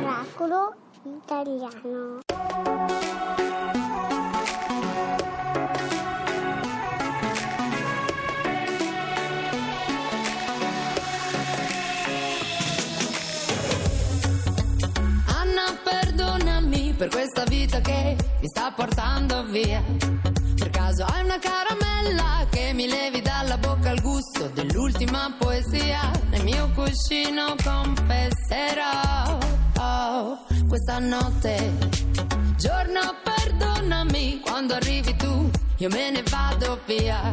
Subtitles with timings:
[0.00, 0.74] Oracolo
[1.04, 2.20] italiano.
[15.26, 19.82] Anna, perdonami per questa vita che mi sta portando via.
[20.58, 26.10] Per caso hai una caramella che mi levi dalla bocca il gusto dell'ultima poesia.
[26.30, 29.38] Nel mio cuscino confesserò
[29.78, 31.72] oh, questa notte.
[32.56, 37.32] Giorno, perdonami quando arrivi tu, io me ne vado via.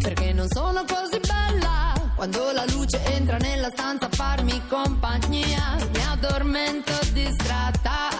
[0.00, 5.76] Perché non sono così bella quando la luce entra nella stanza a farmi compagnia.
[5.92, 8.14] Mi addormento distratta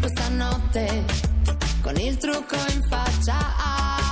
[0.00, 1.23] questa notte
[1.94, 3.34] con il trucco in faccia.
[3.36, 4.03] Quanto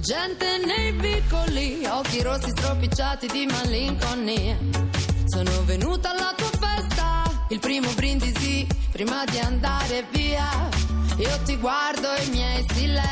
[0.00, 4.56] Gente nei vicoli, occhi rossi stropicciati di malinconia.
[5.26, 10.68] Sono venuta alla tua festa, il primo brindisi prima di andare via.
[11.18, 13.04] Io ti guardo i miei silenzi.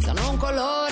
[0.00, 0.83] Sono un colore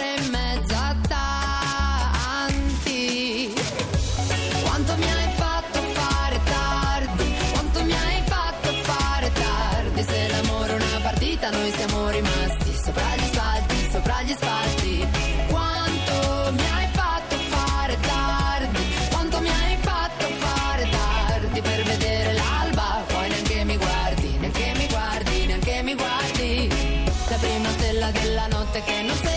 [28.85, 29.32] della notte che non se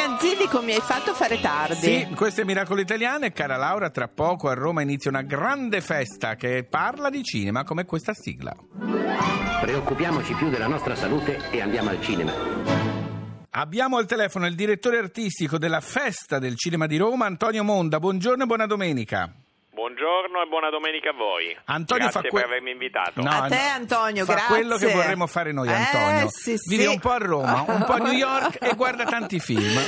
[0.00, 1.74] 2 era Nina Zilli come mi hai fatto fare tardi.
[1.74, 5.80] Sì, questo è Miracolo Italiano e cara Laura, tra poco a Roma inizia una grande
[5.80, 8.54] festa che parla di cinema come questa sigla.
[9.60, 12.32] Preoccupiamoci più della nostra salute e andiamo al cinema.
[13.50, 17.98] Abbiamo al telefono il direttore artistico della Festa del Cinema di Roma, Antonio Monda.
[17.98, 19.34] Buongiorno e buona domenica.
[19.80, 21.56] Buongiorno e buona domenica a voi.
[21.64, 23.22] Antonio Grazie fa que- per avermi invitato.
[23.22, 24.54] No, A te, Antonio, fa grazie.
[24.54, 26.28] quello che vorremmo fare noi, Eh, Antonio.
[26.28, 26.88] sì, Vive sì.
[26.88, 29.80] un po' a Roma, un po' a New York e guarda tanti film.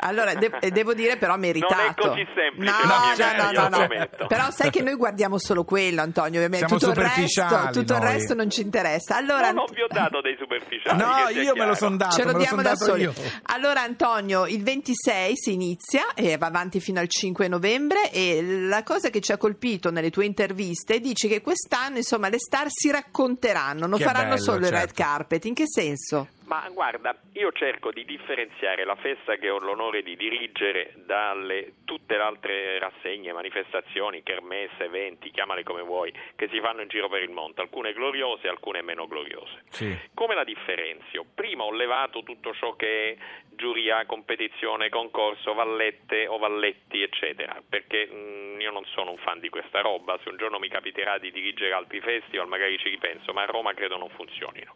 [0.00, 1.74] Allora, de- e devo dire però meritato.
[1.74, 4.26] Non è così semplice No, no, no, no, lo no.
[4.28, 6.66] Però sai che noi guardiamo solo quello, Antonio, ovviamente.
[6.66, 9.16] Siamo tutto il resto, tutto il resto non ci interessa.
[9.16, 10.98] Allora, No, non vi ho dato dei superficiali.
[10.98, 13.02] No, io me lo sono dato, Ce lo diamo da soli.
[13.02, 13.12] io.
[13.44, 18.10] Allora, Antonio, il 26 si inizia e va avanti fino al 5 novembre.
[18.12, 22.38] E la cosa che ci ha colpito nelle tue interviste dici che quest'anno, insomma, le
[22.38, 25.02] star si racconteranno, non Che faranno bello, solo il red certo.
[25.02, 25.44] carpet.
[25.46, 26.28] In che senso?
[26.48, 32.16] Ma guarda, io cerco di differenziare la festa che ho l'onore di dirigere dalle tutte
[32.16, 37.22] le altre rassegne, manifestazioni, kermesse, eventi, chiamale come vuoi, che si fanno in giro per
[37.22, 39.64] il mondo, alcune gloriose, alcune meno gloriose.
[39.68, 39.94] Sì.
[40.14, 41.26] Come la differenzio?
[41.34, 43.16] Prima ho levato tutto ciò che è
[43.50, 49.50] giuria, competizione, concorso, vallette o valletti, eccetera, perché mh, io non sono un fan di
[49.50, 53.42] questa roba, se un giorno mi capiterà di dirigere altri festival magari ci ripenso, ma
[53.42, 54.74] a Roma credo non funzionino.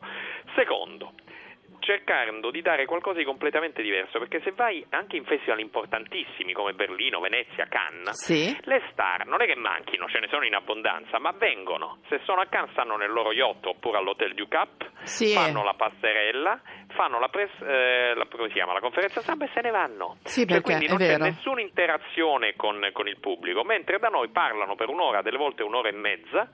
[0.54, 1.14] Secondo,
[1.80, 6.72] cercando di dare qualcosa di completamente diverso, perché se vai anche in festival importantissimi come
[6.74, 8.56] Berlino, Venezia, Cannes, Sì.
[8.62, 11.98] le star non è che manchino, ce ne sono in abbondanza, ma vengono.
[12.08, 15.32] Se sono a Cannes stanno nel loro yacht oppure all'Hotel du Cap, Sì.
[15.32, 16.60] fanno la passerella,
[16.94, 20.18] fanno la, press- eh, la- come si chiama, la conferenza stampa e se ne vanno.
[20.24, 24.28] Sì, Cioè, perché quindi non c'è nessuna interazione con, con il pubblico, mentre da noi
[24.28, 26.48] parlano per un'ora, delle volte un'ora e mezza,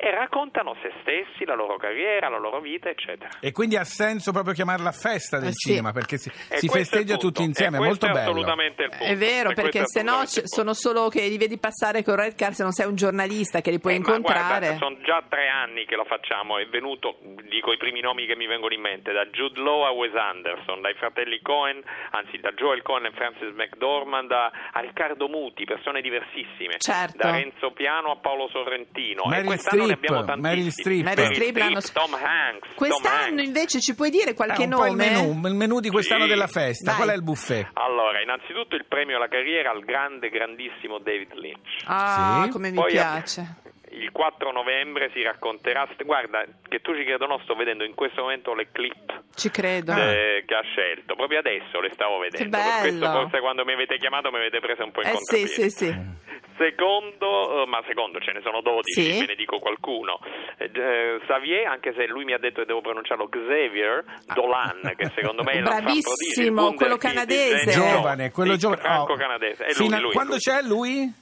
[0.00, 3.30] e raccontano se stessi, la loro carriera, la loro vita, eccetera.
[3.40, 5.70] E quindi ha senso proprio chiamarla festa del Eh, sì.
[5.70, 8.30] cinema perché si, E si festeggia tutti insieme, E è molto è bello.
[8.30, 9.04] assolutamente il punto.
[9.04, 12.54] È vero, E perché se no sono solo che li vedi passare con Red Car
[12.54, 14.66] se non sei un giornalista che li puoi Eh, ma incontrare.
[14.68, 17.18] guarda, sono già tre anni che lo facciamo, è venuto,
[17.48, 20.80] dico i primi nomi che mi vengono in mente, da Jude Law a Wes Anderson,
[20.80, 26.00] dai fratelli Cohen, anzi da Joel Cohen e Francis McDormand a, a Riccardo Muti, persone
[26.00, 27.16] diversissime, Certo.
[27.16, 30.40] da Renzo Piano a Paolo Sorrentino, e Meryl quest'anno tantissimi.
[30.40, 31.04] Meryl Streep.
[31.04, 33.42] Meryl Streep l'anno sc- Tom Hanks, Tom Quest'anno Hanks.
[33.44, 35.10] invece ci puoi dire qualche Eh, po' il nome?
[35.10, 36.28] menù, il menù di quest'anno Sì.
[36.28, 36.96] della festa, Vai.
[37.00, 37.68] qual è il buffet?
[37.74, 41.82] Allora, innanzitutto il premio alla carriera al grande, grandissimo David Lynch.
[41.86, 42.50] Ah, Sì.
[42.50, 43.56] come mi Poi piace.
[43.98, 48.22] Il 4 novembre si racconterà, guarda che tu ci credo no, sto vedendo in questo
[48.22, 49.92] momento le clip Ci credo.
[49.92, 53.72] eh, che ha scelto, proprio adesso le stavo vedendo, Che per questo forse quando mi
[53.72, 56.16] avete chiamato mi avete preso un po' in Eh sì, sì, sì.
[56.56, 59.20] Secondo, eh, ma secondo ce ne sono 12, Sì.
[59.20, 60.18] ve ne dico qualcuno.
[60.58, 64.04] Eh, eh, Xavier, anche se lui mi ha detto che devo pronunciarlo Xavier
[64.34, 67.70] Dolan, che secondo me è Bravissimo, quello canadese.
[67.70, 68.80] Giovane, quello giovane.
[68.80, 69.64] franco-canadese.
[69.66, 70.40] È lui, Fino a- lui, quando lui.
[70.40, 71.12] c'è lui?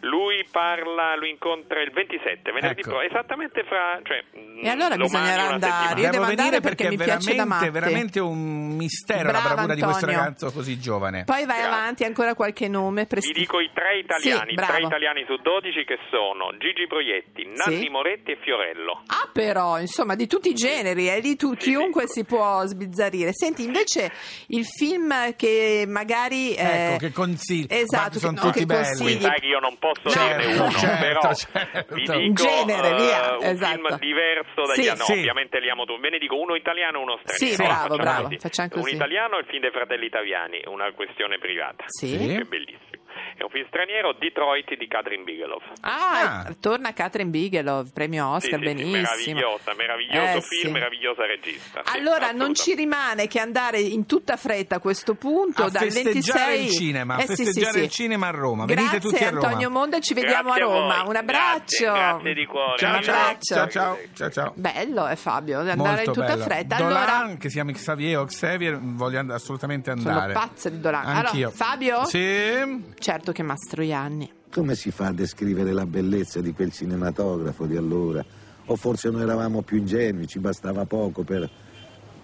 [0.00, 2.90] Lui parla, lui incontra il 27, venerdì Ecco.
[2.90, 4.00] pro- esattamente fra...
[4.02, 4.22] Cioè,
[4.62, 6.00] E allora bisognerà andare.
[6.00, 7.70] Io devo andare venire perché mi è piace da veramente, matti.
[7.70, 10.24] veramente un mistero la Bravo, bravura di questo Antonio.
[10.24, 11.24] ragazzo così giovane.
[11.24, 11.64] Poi vai Grazie.
[11.64, 13.02] avanti, ancora qualche nome.
[13.02, 17.44] Vi presti- dico i tre italiani, Sì, tre italiani su 12 che sono Gigi Proietti,
[17.54, 17.88] Nanni Sì.
[17.88, 19.02] Moretti e Fiorello.
[19.06, 22.20] Ah, però, insomma, di tutti i generi, eh, lì tu, Sì, chiunque sì.
[22.20, 23.30] si può sbizzarrire.
[23.32, 24.10] Senti, invece,
[24.48, 26.54] il film che magari.
[26.54, 26.62] eh,
[26.94, 27.66] Ecco, che consigli.
[27.68, 28.84] Esatto, Guarda, sono che, tutti che belli.
[28.98, 29.20] consigli.
[29.20, 31.94] Sai che io non posso Certo, dirne uno, certo, però certo.
[31.94, 33.72] vi dico genere, eh, via, un esatto.
[33.74, 34.88] film diverso dagli Sì.
[34.88, 35.04] altri.
[35.04, 35.12] Sì.
[35.12, 35.98] Ovviamente li amo tu.
[35.98, 37.54] Ve ne dico uno italiano e uno straniero.
[37.56, 38.38] Sì, bravo, facciamo bravo, così.
[38.38, 38.88] facciamo così.
[38.88, 41.84] Un italiano è il film dei fratelli italiani, una questione privata.
[41.86, 42.06] Sì.
[42.08, 42.16] Sì.
[42.18, 42.93] Che è bellissimo.
[43.36, 45.58] È un film straniero, Detroit di Catherine Bigelow.
[45.80, 46.54] Ah, Ah.
[46.60, 49.34] torna Catherine Bigelow, premio Oscar, Sì, sì, sì, benissimo.
[49.40, 50.70] meravigliosa, meraviglioso Eh, film, sì.
[50.70, 51.82] meravigliosa regista.
[51.84, 55.82] Sì, Allora non ci rimane che andare in tutta fretta a questo punto a dal
[55.82, 56.12] festeggiare
[56.52, 57.82] 26 il cinema, a Eh, festeggiare sì.
[57.84, 58.64] il cinema a Roma.
[58.66, 59.46] Grazie Venite tutti a Roma.
[59.46, 60.96] Antonio Monda, ci vediamo Grazie a Roma.
[60.98, 61.08] voi.
[61.08, 61.84] Un abbraccio.
[61.84, 62.78] Grazie, grazie di cuore.
[62.78, 63.54] Ciao, Un ciao, abbraccio.
[63.54, 64.52] ciao, ciao, ciao, ciao.
[64.54, 66.42] Bello è Fabio, andare Molto in tutta bello.
[66.44, 66.76] fretta.
[66.76, 70.32] Dolan, Allora che si chiama Xavier o Xavier, voglio and- assolutamente sono andare.
[70.32, 71.04] pazza di Dolan.
[71.04, 71.50] Allora, Anch'io.
[71.50, 72.04] Fabio?
[72.04, 72.92] Sì.
[72.98, 74.30] Certo che Mastroianni.
[74.50, 78.24] Come si fa a descrivere la bellezza di quel cinematografo di allora?
[78.66, 81.48] O forse noi eravamo più ingenui, ci bastava poco per,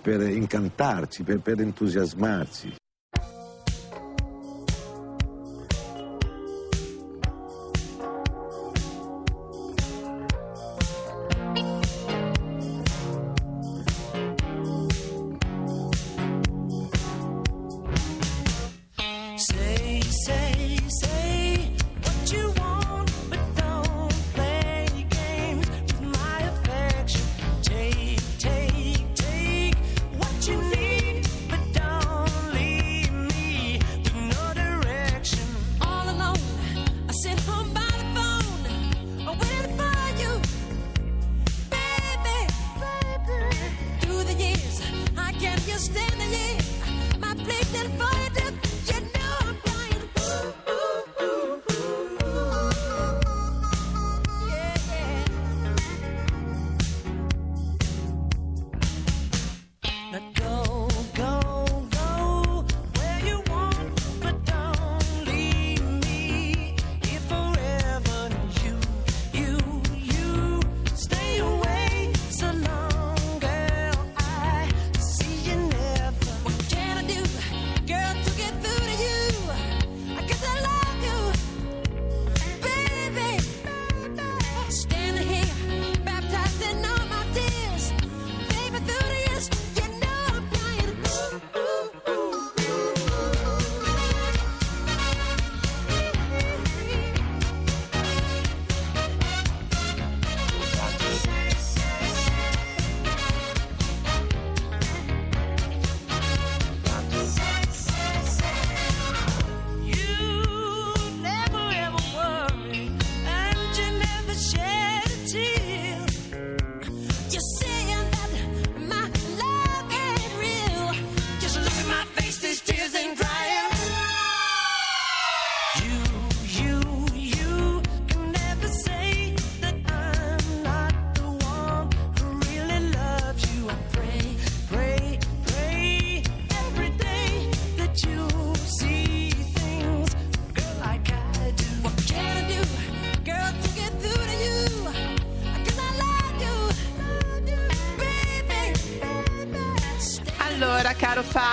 [0.01, 2.80] per incantarci, per, per entusiasmarci.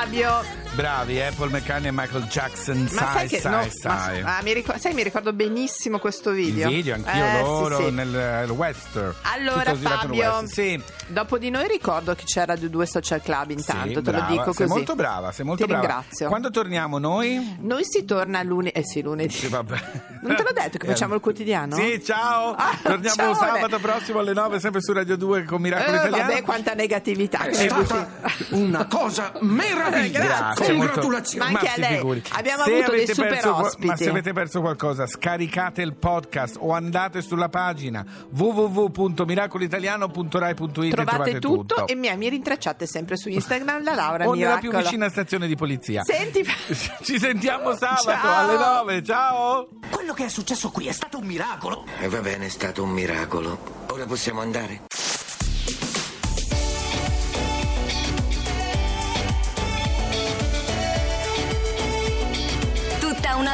[0.07, 0.56] Caro Fabio.
[0.81, 2.83] Bravi, eh, Paul McCartney e Michael Jackson.
[2.91, 3.69] Ma sai, sai che sai, no, ma-
[3.99, 4.21] sai.
[4.21, 6.69] ah, mi ricor- sai, mi ricordo benissimo questo video.
[6.69, 7.89] Il video, anch'io Eh, sì, loro sì.
[7.91, 9.13] nel eh, western.
[9.23, 10.47] Allora nel Fabio, western.
[10.47, 10.81] Sì.
[11.07, 14.43] dopo di noi ricordo che c'era Radio 2 Social Club intanto, Sì, te lo dico
[14.43, 14.67] Sei così.
[14.67, 15.87] molto brava, sei molto Ti brava.
[15.87, 16.27] ringrazio.
[16.27, 17.57] Quando torniamo noi?
[17.61, 19.33] Noi si torna lunedì, eh sì, lunedì.
[19.33, 19.49] Sì.
[19.49, 21.75] Non te l'ho detto che Eh, facciamo il quotidiano?
[21.75, 22.53] Sì, ciao.
[22.53, 26.27] Ah, Torniamo ciao, sabato prossimo alle 9 sempre su Radio 2 con Miracolo Eh, Italiano.
[26.29, 27.45] vabbè, quanta negatività.
[27.47, 28.09] È stata
[28.51, 30.23] una cosa meravigliosa.
[30.25, 31.51] Grazie, molto- Congratulazioni.
[31.51, 31.97] Ma anche Ma a lei.
[31.97, 32.23] figuri.
[32.31, 33.85] Abbiamo Se avuto dei super perso ospiti.
[33.87, 41.39] Ma se avete perso qualcosa, scaricate il podcast o andate sulla pagina www.miracolitaliano.rai.it Trovate trovate
[41.39, 45.47] tutto, e mi, mi rintracciate sempre su Instagram la Laura o nella più vicina stazione
[45.47, 46.03] di polizia.
[46.03, 46.43] Senti,
[47.03, 48.49] Ci sentiamo sabato Ciao.
[48.49, 49.03] alle 9.
[49.03, 49.67] Ciao.
[49.89, 51.85] Quello che è successo qui è stato un miracolo.
[51.99, 53.57] E va bene, è stato un miracolo.
[53.89, 54.81] Ora possiamo andare?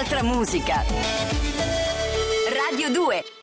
[0.04, 0.84] Un'altra musica.
[2.50, 3.34] Radio 2